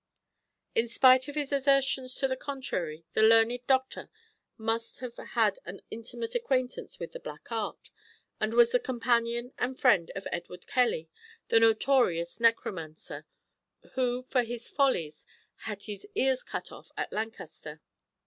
In 0.73 0.87
spite 0.87 1.27
of 1.27 1.35
his 1.35 1.51
assertions 1.53 2.15
to 2.15 2.27
the 2.27 2.35
contrary, 2.35 3.05
the 3.13 3.21
learned 3.21 3.59
doctor 3.67 4.09
must 4.57 4.97
have 4.97 5.15
had 5.15 5.59
an 5.63 5.79
intimate 5.91 6.33
acquaintance 6.33 6.97
with 6.97 7.11
"the 7.11 7.19
black 7.19 7.51
art," 7.51 7.91
and 8.39 8.55
was 8.55 8.71
the 8.71 8.79
companion 8.79 9.53
and 9.59 9.79
friend 9.79 10.09
of 10.15 10.27
Edward 10.31 10.65
Kelly, 10.65 11.07
a 11.51 11.59
notorious 11.59 12.39
necromancer, 12.39 13.27
who 13.93 14.23
for 14.23 14.41
his 14.41 14.67
follies 14.69 15.27
had 15.67 15.83
his 15.83 16.07
ears 16.15 16.41
cut 16.41 16.71
off 16.71 16.91
at 16.97 17.13
Lancaster. 17.13 17.79